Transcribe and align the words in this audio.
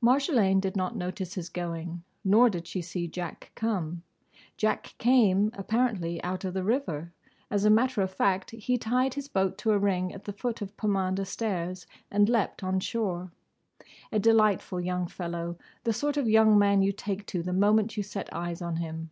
Marjolaine 0.00 0.60
did 0.60 0.76
not 0.76 0.94
notice 0.94 1.34
his 1.34 1.48
going. 1.48 2.04
Nor 2.24 2.48
did 2.48 2.64
she 2.68 2.80
see 2.80 3.08
Jack 3.08 3.50
come. 3.56 4.04
Jack 4.56 4.94
came 4.98 5.50
apparently 5.52 6.22
out 6.22 6.44
of 6.44 6.54
the 6.54 6.62
river. 6.62 7.10
As 7.50 7.64
a 7.64 7.70
matter 7.70 8.00
of 8.00 8.14
fact 8.14 8.52
he 8.52 8.78
tied 8.78 9.14
his 9.14 9.26
boat 9.26 9.58
to 9.58 9.72
a 9.72 9.78
ring 9.80 10.14
at 10.14 10.26
the 10.26 10.32
foot 10.32 10.62
of 10.62 10.76
Pomander 10.76 11.24
Stairs 11.24 11.88
and 12.08 12.28
leaped 12.28 12.62
on 12.62 12.78
shore. 12.78 13.32
A 14.12 14.20
delightful 14.20 14.80
young 14.80 15.08
fellow, 15.08 15.56
the 15.82 15.92
sort 15.92 16.16
of 16.16 16.28
young 16.28 16.56
man 16.56 16.80
you 16.82 16.92
take 16.92 17.26
to, 17.26 17.42
the 17.42 17.52
moment 17.52 17.96
you 17.96 18.04
set 18.04 18.32
eyes 18.32 18.62
on 18.62 18.76
him. 18.76 19.10